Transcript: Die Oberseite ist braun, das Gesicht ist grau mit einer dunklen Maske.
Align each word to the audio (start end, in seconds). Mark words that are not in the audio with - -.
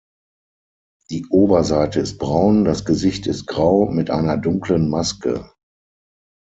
Die 1.11 1.27
Oberseite 1.29 1.99
ist 1.99 2.17
braun, 2.17 2.65
das 2.65 2.85
Gesicht 2.85 3.27
ist 3.27 3.45
grau 3.45 3.85
mit 3.85 4.09
einer 4.09 4.35
dunklen 4.35 4.89
Maske. 4.89 5.53